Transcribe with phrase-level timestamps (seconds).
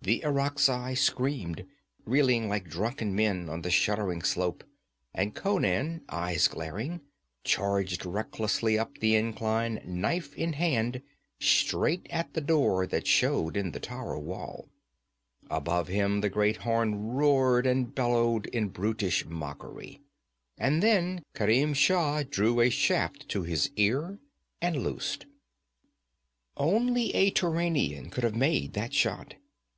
[0.00, 1.66] The Irakzai screamed,
[2.06, 4.64] reeling like drunken men on the shuddering slope,
[5.12, 7.02] and Conan, eyes glaring,
[7.44, 11.02] charged recklessly up the incline, knife in hand,
[11.40, 14.68] straight at the door that showed in the tower wall.
[15.50, 20.00] Above him the great horn roared and bellowed in brutish mockery.
[20.56, 24.18] And then Kerim Shah drew a shaft to his ear
[24.62, 25.26] and loosed.
[26.56, 29.34] Only a Turanian could have made that shot.